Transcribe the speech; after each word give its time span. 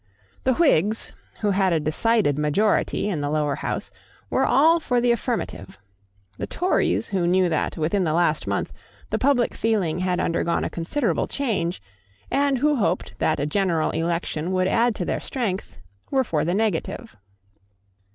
The 0.45 0.55
Whigs, 0.55 1.13
who 1.41 1.51
had 1.51 1.73
a 1.73 1.79
decided 1.79 2.35
majority 2.39 3.07
in 3.07 3.21
the 3.21 3.29
Lower 3.29 3.53
House, 3.57 3.91
were 4.31 4.45
all 4.47 4.79
for 4.79 4.99
the 4.99 5.11
affirmative. 5.11 5.77
The 6.39 6.47
Tories, 6.47 7.09
who 7.09 7.27
knew 7.27 7.49
that, 7.49 7.77
within 7.77 8.03
the 8.03 8.13
last 8.15 8.47
month, 8.47 8.73
the 9.11 9.19
public 9.19 9.53
feeling 9.53 9.99
had 9.99 10.19
undergone 10.19 10.63
a 10.63 10.71
considerable 10.71 11.27
change, 11.27 11.83
and 12.31 12.57
who 12.57 12.77
hoped 12.77 13.13
that 13.19 13.39
a 13.39 13.45
general 13.45 13.91
election 13.91 14.51
would 14.53 14.67
add 14.67 14.95
to 14.95 15.05
their 15.05 15.19
strength, 15.19 15.77
were 16.09 16.23
for 16.23 16.43
the 16.43 16.55
negative. 16.55 17.15